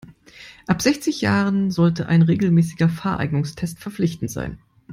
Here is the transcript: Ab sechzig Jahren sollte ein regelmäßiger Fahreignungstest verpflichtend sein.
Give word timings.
Ab 0.65 0.81
sechzig 0.81 1.21
Jahren 1.21 1.69
sollte 1.69 2.07
ein 2.07 2.23
regelmäßiger 2.23 2.89
Fahreignungstest 2.89 3.77
verpflichtend 3.77 4.31
sein. 4.31 4.57